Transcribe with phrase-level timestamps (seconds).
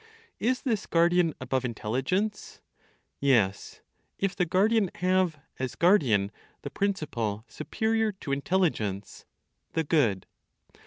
[0.39, 2.59] Is this guardian above Intelligence?
[3.19, 3.81] Yes,
[4.17, 6.31] if the guardian have, as guardian,
[6.63, 9.25] the principle superior to Intelligence
[9.73, 10.25] (the Good).